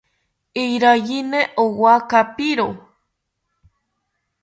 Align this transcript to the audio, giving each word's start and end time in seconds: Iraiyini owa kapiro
Iraiyini 0.63 1.41
owa 1.63 1.93
kapiro 2.09 2.67